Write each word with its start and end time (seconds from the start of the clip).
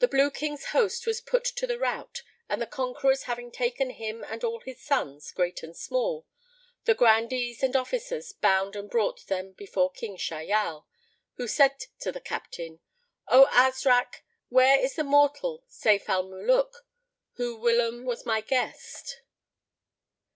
The 0.00 0.08
Blue 0.08 0.30
King's 0.30 0.66
host 0.76 1.06
was 1.06 1.22
put 1.22 1.42
to 1.42 1.66
the 1.66 1.78
rout 1.78 2.22
and 2.50 2.60
the 2.60 2.66
conquerors 2.66 3.22
having 3.22 3.50
taken 3.50 3.88
him 3.88 4.22
and 4.22 4.44
all 4.44 4.60
his 4.60 4.78
sons, 4.84 5.32
great 5.32 5.62
and 5.62 5.74
small, 5.74 6.26
and 6.86 6.98
Grandees 6.98 7.62
and 7.62 7.74
officers 7.74 8.32
bound 8.32 8.76
and 8.76 8.90
brought 8.90 9.24
them 9.28 9.52
before 9.52 9.90
King 9.90 10.18
Shahyal, 10.18 10.84
who 11.36 11.48
said 11.48 11.82
to 12.00 12.12
the 12.12 12.20
captive, 12.20 12.78
"O 13.28 13.46
Azrak,[FN#2] 13.46 14.20
where 14.50 14.78
is 14.78 14.96
the 14.96 15.04
mortal 15.04 15.64
Sayf 15.66 16.10
al 16.10 16.24
Muluk 16.24 16.84
who 17.36 17.56
whilome 17.56 18.04
was 18.04 18.26
my 18.26 18.42
guest?" 18.42 19.22